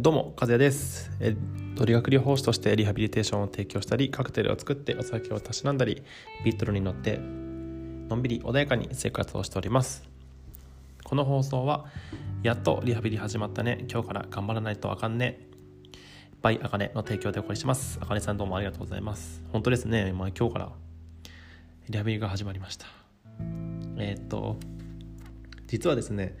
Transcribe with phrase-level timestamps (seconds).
[0.00, 1.10] どうも、和也です。
[1.20, 1.36] え
[1.84, 6.02] 理学療法士としてリハビリテーションを提供したり、カクテルを作ってお酒をたしなんだり、
[6.46, 10.08] ビートルに乗って、のんびり穏やかに生活をしております。
[11.04, 11.84] この放送は、
[12.42, 15.46] やっとリハビリ始まったね、今日から頑張らないとあかんね、
[16.40, 17.98] バイアカネの提供でお送りします。
[18.00, 19.44] あかねさんどうもありがとうございます。
[19.52, 20.72] 本当ですね、まあ、今日から
[21.90, 22.86] リハビリが始まりました。
[23.98, 24.56] えっと、
[25.66, 26.34] 実はですね、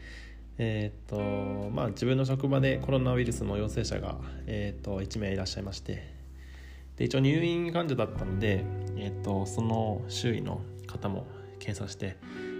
[0.64, 4.16] えーとまあ、自分の職場でコロナウイルスの陽性者が、
[4.46, 6.14] えー、と1名いらっしゃいまして
[6.96, 8.64] で一応入院患者だったので、
[8.96, 11.26] えー、とその周囲の方も
[11.58, 12.16] 検査して、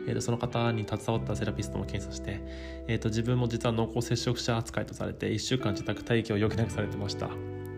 [0.08, 2.40] えー、とその方に携わったセラピストも検査して、
[2.88, 7.30] えー、と自分も実は濃厚接触者扱いとされて1週間自宅待機を余儀なくされてました。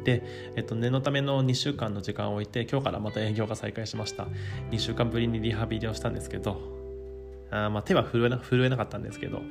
[0.05, 0.23] で、
[0.55, 4.27] えっと、念のための2週間の時間を置いて今日からまた営業が再開しました。
[4.71, 6.84] 2週間ぶりにリハビリをしたんですけど
[7.55, 9.43] あまあ手は震えな震えなかったんですけど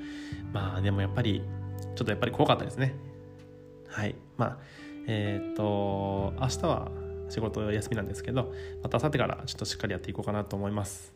[0.52, 1.42] まあでもやっぱり
[1.96, 2.96] ちょっとやっぱり怖かったですね。
[3.88, 4.16] はい。
[4.38, 4.58] まあ
[5.08, 6.92] えっ、と明日は
[7.30, 11.14] 仕事休みなんですけどまた明後日からちょっとしっかりやっていこうかなと思います。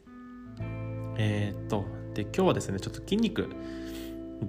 [1.17, 3.49] えっ、とで今日はですねちょっと筋肉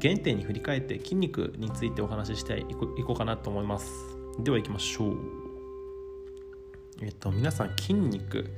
[0.00, 3.90] 原点に振り返って筋肉についてお話ししていこいこうかなと思います。
[4.40, 5.16] では行きましょう。
[7.00, 8.52] えっ、と皆さん筋肉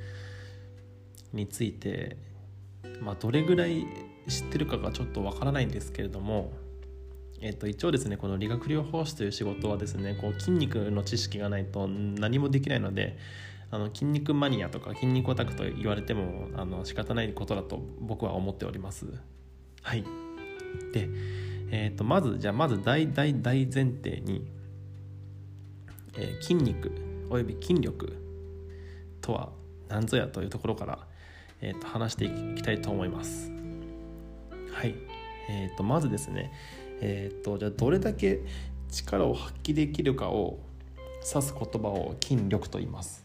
[1.32, 2.16] について
[3.00, 3.86] まあ、どれぐらい
[4.28, 6.52] 知ってるかがちょっとわからないんですけれども、
[7.40, 13.16] えっと、一応ですねこの理学療法士という仕事はですねこう筋肉の知識がないと何もできないので
[13.70, 19.06] あの筋肉マニアとか筋肉オタクと言われてもあの仕方ないことだと僕は思っております。
[19.82, 20.04] はい
[20.92, 21.08] で、
[21.70, 24.46] えっとまずじゃあまず大大大前提に、
[26.16, 26.92] えー筋肉
[27.30, 28.16] および筋力
[29.20, 29.50] とは
[29.88, 31.06] 何ぞやというところから
[31.60, 33.50] えー、と話していきたいと思います。
[34.72, 34.94] はい、
[35.48, 36.52] えー、とまずですね、
[37.00, 38.40] えー、とじゃあどれだけ
[38.90, 40.58] 力を発揮できるかを
[41.26, 43.24] 指す言葉を筋力と言います。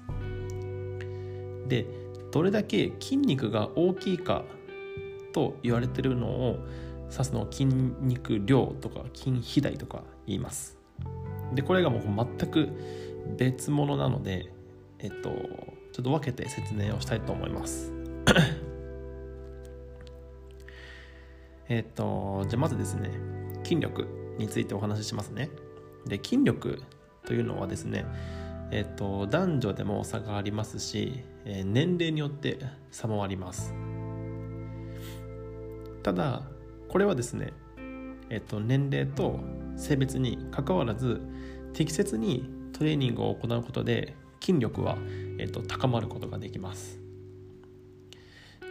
[1.68, 1.86] で
[2.32, 4.44] どれだけ筋肉が大きいか
[5.34, 6.60] と言われてるのを
[7.12, 10.78] 指すのを筋肉量とか筋肥大とか言います。
[11.54, 12.70] でこれがもう全く
[13.38, 14.52] 別物なので、
[15.00, 15.30] えっと、
[15.92, 17.95] ちょっと分けて説明をしたいと思います。
[21.70, 23.12] えっとじゃあまずですね
[23.64, 25.50] 筋力についてお話ししますね。
[26.06, 26.82] で筋力
[27.26, 28.06] というのはですね
[28.72, 32.60] えっと男女でも差がありますし、えー年齢によって
[32.92, 33.74] 差もあります。
[36.04, 36.44] ただ
[36.88, 37.54] これはですね
[38.30, 39.40] えっと年齢と
[39.76, 41.22] 性別にかかわらず
[41.74, 44.16] 適切にトレーニングを行うことで
[44.46, 44.98] 筋力は、
[45.40, 47.05] えっと、高まることができます。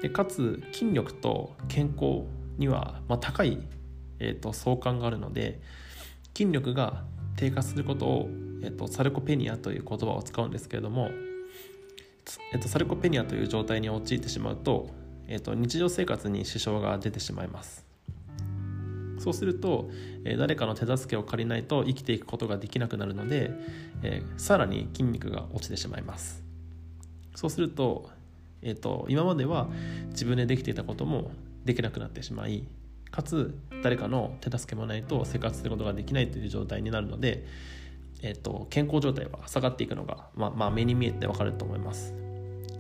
[0.04, 2.25] でかつ筋力と健康
[2.59, 3.59] には、まあ、高い、
[4.19, 5.62] えーと、相関があるので
[6.37, 7.04] 筋力が
[7.37, 8.28] 低下することを、
[8.62, 11.09] えーと、サルコペニアという言葉を使うんですけれども、
[12.53, 14.91] えーと、サルコペニアという状態に陥ってしまうと,、
[15.26, 17.87] えー、と日常生活に支障が出てしまいます。
[19.20, 19.88] そうすると、
[20.26, 23.53] え、誰かの手助けを借りないと生きていくことができなくなるので、
[24.03, 26.44] えー、さらに筋肉が落ちてしまいます。
[27.34, 28.10] そうすると
[28.64, 29.69] えーと、今までは
[30.08, 31.30] 自分でできていたことも
[31.64, 32.64] できなくなってしまい
[33.10, 37.47] かつ誰かの手助けもないと生活することができないという状態になるので、
[38.22, 42.12] えーと、健康状態は下がっていくのが、まあ、まあ目に見えてわかると思います。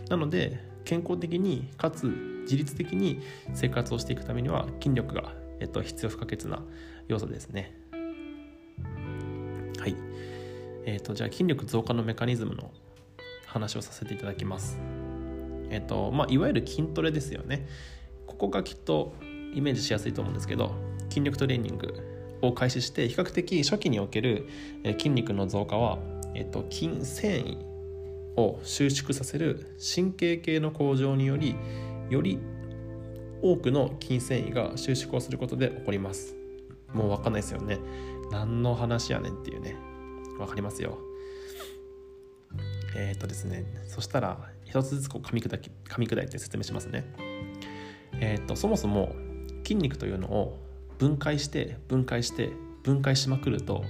[0.08, 2.06] なので健康的にかつ
[2.42, 3.22] 自律的に
[3.54, 6.62] 生活をしていくためには筋力が、えーと、必要不可欠な
[7.06, 7.78] 要素ですね。
[9.78, 9.96] はい。
[10.86, 12.70] えー、とじゃあ筋力増加のメカニズムの
[13.46, 14.78] 話をさせていただきます。
[15.74, 17.66] えっとまあ、いわゆる筋トレですよね。
[18.26, 19.14] ここがきっと
[19.54, 20.72] イメージしやすいと思うんですけど
[21.08, 24.48] 筋力トレーニングを開始して比較的初期における
[24.84, 25.98] 筋肉の増加は、
[26.34, 27.58] えっと、筋繊維
[28.36, 31.56] を収縮させる神経系の向上により
[32.08, 32.38] より
[33.42, 36.36] 多くの筋繊維が収縮をすることで起こります。
[36.92, 37.78] もう分かんないですよね。
[38.30, 39.76] 何の話やねんっていうね。
[40.38, 40.98] 分かりますよ。
[42.96, 43.64] えっ、とですね。
[43.86, 47.04] そしたら一つずつこう噛み砕き噛み砕いて説明しますね。
[48.18, 49.14] えーと、とそもそも
[49.62, 50.58] 筋肉というのを
[50.98, 52.50] 分解して分解して
[52.82, 53.84] 分解しまくると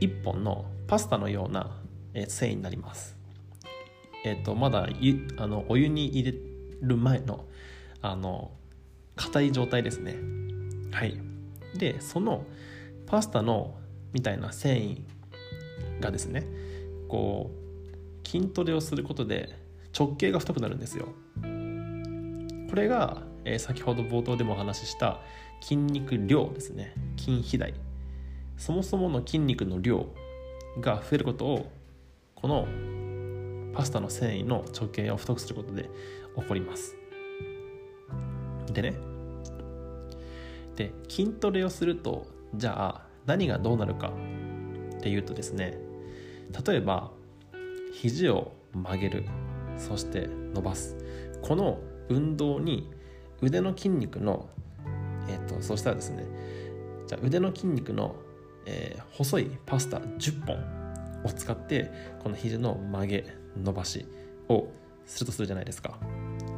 [0.00, 1.76] 一本のパスタのような、
[2.14, 3.18] え、繊維になります。
[4.24, 4.88] えっ、とまだ
[5.36, 6.38] あのお湯に入れ
[6.80, 7.44] る前の
[8.00, 8.50] あの
[9.14, 10.16] 硬い状態ですね。
[10.90, 11.20] はい。
[11.74, 12.46] でその
[13.04, 13.74] パスタの
[14.14, 15.02] みたいな繊維
[16.00, 16.46] がですね
[17.08, 17.50] こ
[18.24, 19.67] う筋トレをすることで
[19.98, 21.08] 直径が太くなるんですよ。
[22.70, 25.20] これが、えー、先ほど冒頭でもお話しした
[25.60, 26.94] 筋肉量ですね。
[27.16, 27.74] 筋肥大。
[28.56, 30.06] そもそもの筋肉の量
[30.80, 31.72] が増えることを
[32.34, 32.66] この
[33.74, 35.90] パスタの繊維の直径を太くすることで
[36.36, 36.96] 起こります。
[38.72, 38.94] でね。
[40.76, 44.12] で筋トレをするとじゃあ何がどうなるか
[44.96, 45.76] っていうとですね。
[46.66, 47.10] 例えば
[47.92, 49.24] 肘を曲げる。
[49.78, 50.96] そして伸ばす。
[51.42, 51.78] この
[52.08, 52.90] 運動に
[53.40, 54.48] 腕の筋肉の
[55.28, 56.24] えっ、ー、とそしたらですね
[57.06, 58.16] じゃ腕の筋肉の、
[58.66, 60.56] えー、細いパスタ10本
[61.24, 61.90] を使って
[62.22, 63.24] この肘の曲げ
[63.56, 64.06] 伸ばし
[64.48, 64.68] を
[65.06, 65.98] するとするじゃないですか。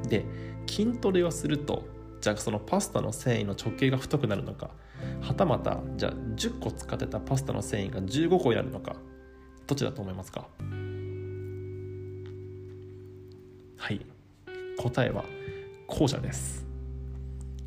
[0.09, 0.25] で
[0.67, 1.85] 筋トレをすると
[2.21, 4.71] じゃあそのパスタの繊維の直径が太くなるのか
[5.21, 8.97] はたまたじゃあ10個使ってたパスタの繊維が15個になるのか
[9.67, 10.49] どっちだと思いますか？
[13.81, 14.01] はい。
[14.77, 15.25] 答えは
[15.87, 16.67] 後者です。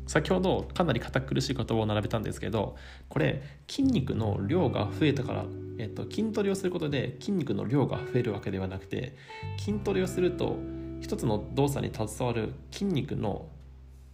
[0.06, 2.76] 先ほどかなり堅苦しい言葉を並べたんですけど
[3.08, 5.44] これ筋肉の量が増えたから、
[5.78, 9.16] えっと、筋トレをすることで筋肉の量が増えるわけではなくて
[9.58, 10.56] 筋トレをすると
[11.00, 13.48] 一つの動作に携わる筋肉の、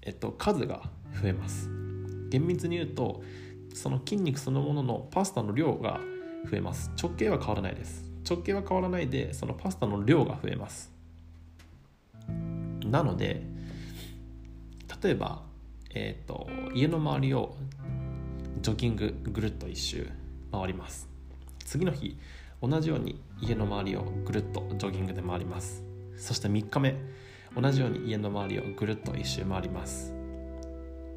[0.00, 0.82] えっと、数が
[1.20, 1.68] 増えます。
[2.30, 3.22] 厳密に言うと
[3.74, 6.00] その筋肉そのもののパスタの量が
[6.50, 6.90] 増えます。
[6.98, 8.10] 直径は変わらないです。
[8.26, 10.99] 直径は変わらないでそのパスタの量が増えます。
[12.90, 13.42] なので
[15.02, 15.50] 例えば
[15.92, 17.56] えーと、家の周りを
[18.62, 20.08] ジョギングぐるっと一周
[20.52, 21.08] 回ります。
[21.64, 22.16] 次の日
[22.62, 25.82] 同じように家の周りをぐるっとジョギングで回ります。
[26.16, 26.94] そして3日目
[27.60, 30.14] 同じように家の周りをぐるっと一周回ります。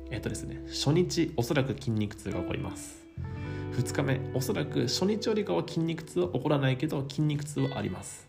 [0.09, 3.03] えっ、ー、とですね初日おそらく筋肉痛が起こります。
[3.73, 8.27] 2日目おそらく初日よりかは筋肉痛は起こらないけど筋肉痛はあります。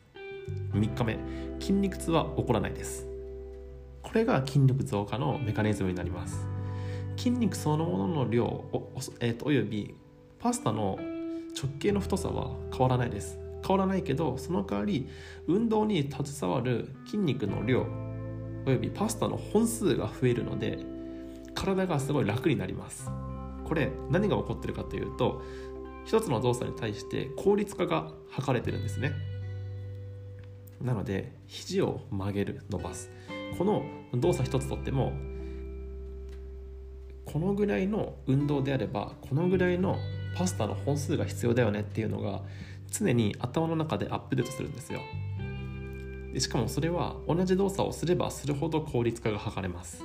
[0.74, 1.18] 3日目
[1.58, 3.13] 筋肉痛は起こらないです。
[4.14, 6.46] これが筋力増加のメカニズムになります。
[7.16, 9.92] 筋肉そのものの量お,、えーと、および
[10.38, 11.00] パスタの
[11.60, 13.40] 直径の太さは変わらないです。
[13.66, 15.08] 変わらないけどその代わり
[15.48, 17.88] 運動に携わる筋肉の量
[18.64, 20.78] およびパスタの本数が増えるので
[21.56, 23.10] 体がすごい楽になります。
[23.64, 25.42] これ何が起こってるかというと
[26.04, 29.10] 一つの動作に対して効率化が図れてるんですね。
[30.80, 33.10] なので肘を曲げる伸ばす。
[33.56, 33.84] この
[34.14, 35.12] 動作一つとっても
[37.24, 39.96] このぐらいの運動であればこのぐらいの
[40.36, 42.42] パスタの本数が必要だよねっていうのが
[42.90, 45.00] 常に頭の中でアップデートするんですよ。
[46.32, 50.02] でしかもそれは同じ動作をすればするほど効率化が図れます。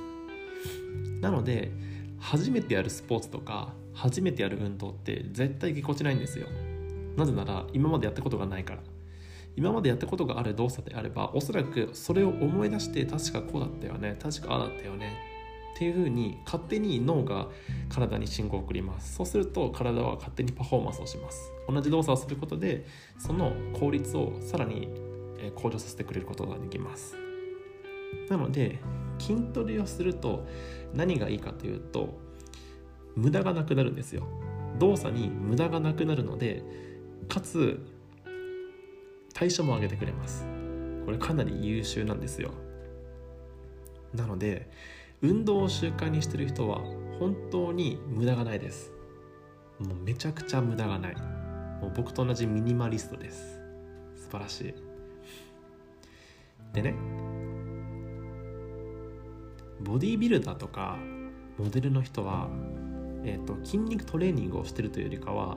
[1.20, 1.72] なので
[2.18, 6.46] 初めてやるスポーツとか初めてやる運動って絶対ぎこちないんですよ。
[7.16, 8.82] なぜなら今までやったことがないから。
[9.56, 15.30] 今までやったことがある動作であればおそらくそれを思い出して確かこうだったよね確かああだったよね
[15.74, 17.48] っていうふうに勝手に脳が
[17.88, 19.14] 体に信号を送ります。
[19.14, 21.50] そうすると体は勝手にパフォーマンスをします。
[21.66, 22.84] 同じ動作をすることで
[23.18, 24.90] その効率をさらに
[25.54, 27.16] 向上させてくれることができます。
[28.28, 28.78] なので
[29.18, 30.46] 筋トレをすると
[30.92, 32.18] 何がいいかというと
[33.16, 34.26] 無駄がなくなるんですよ。
[34.78, 36.62] 動作に無駄がなくなるので
[37.28, 37.80] かつ
[39.34, 40.46] 代謝も上げてくれます。
[41.04, 42.52] これかなり優秀なんですよ。
[44.14, 44.70] なので
[45.22, 46.78] 運動を習慣にしてる人は
[47.18, 48.92] 本当に無駄がないです。
[49.78, 51.14] もうめちゃくちゃ無駄がない。
[51.80, 53.60] もう僕と同じミニマリストです。
[54.16, 54.74] 素晴らしい。
[56.72, 56.94] でね
[59.80, 60.98] ボディービルダーとか
[61.58, 62.48] モデルの人は、
[63.24, 65.56] えーと筋肉トレーニングをしてるというよりかは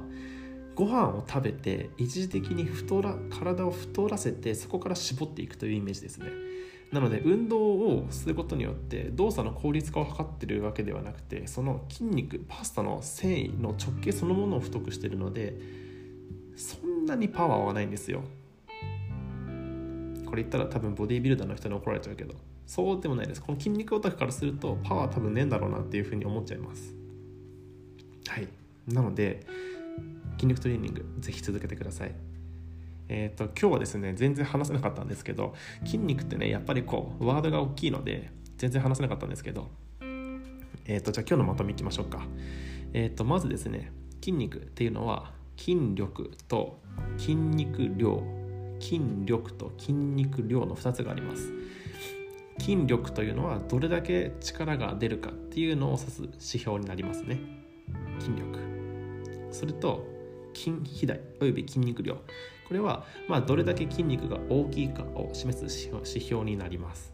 [0.75, 6.27] ご飯を食べて一時的に太ら体を太らせてそこから絞っていくというイメージですね。
[6.91, 15.55] なので運動をすることによって動作の効率化を図ってるわけではなくてその筋肉パスタの繊維の直径そのものを太くしてるので
[16.55, 18.23] そんなにパワーはないんですよ。
[20.25, 22.33] これ言ったら多分ボディービルダーの人に怒られちゃうけど
[22.65, 23.41] そうでもないです。
[23.41, 26.93] この筋肉オタクからするとパワー多分ねえんだろうなっていうふうに思っちゃいます。
[28.27, 28.47] はい。
[28.87, 29.45] なので
[30.43, 32.13] 筋力トレーニングぜひ続けてください。
[33.07, 35.53] えーと、今日はですね全然話せなかったんですけど
[35.85, 39.69] 筋肉ってねやっぱりこうワードが大きいので全然話せなかったんですけど
[40.85, 42.25] えーと、じゃあ今日のまとめいきましょうか。
[42.91, 46.81] えーとまずですね筋肉っていうのは筋力と
[47.17, 48.21] 筋肉量。
[48.81, 51.53] 筋力と筋肉量の2つがあります。
[52.59, 57.39] 筋力というのはどれだけ力が出るかっていうのを指す指標になりますね。
[58.19, 58.59] 筋力。
[59.53, 60.12] それと
[60.53, 62.15] 筋肥大および筋肉量。
[62.67, 67.13] これはまあどれだけ筋肉が大きいかを示す指標になります。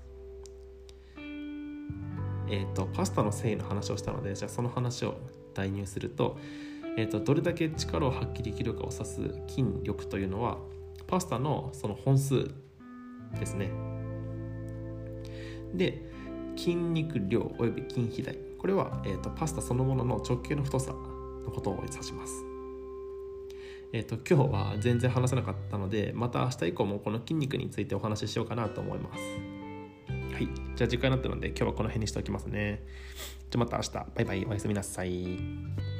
[2.51, 5.19] え、ー、とパスタの繊維の話をしたのでじゃあその話を
[5.53, 6.37] 代入すると,、
[6.97, 10.57] えーと、どれだけ力を発揮できるかを指す筋力というのは
[11.07, 12.51] パスタのその本数
[13.39, 13.71] ですね。
[15.73, 16.09] で
[16.55, 18.35] 筋肉量および筋肥大。
[18.59, 22.48] これは、えーと、パスタそのものの直径の太さのことを指します。
[23.91, 29.21] えーと、と今日は全然話せなかったのでまた明日以降もこの筋肉についてお話ししようかなと思います。
[30.33, 30.47] はい。
[30.75, 32.83] じゃあ時間になったので今日はこの辺にしておきますね。
[33.49, 33.91] じゃあまた明日。
[33.91, 34.45] バイバイ。
[34.45, 35.98] おやすみなさい